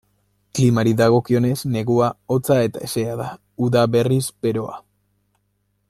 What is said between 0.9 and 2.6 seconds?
dagokionez, negua hotza